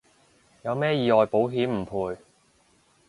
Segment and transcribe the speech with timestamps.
[0.63, 2.17] 有咩意外保險唔賠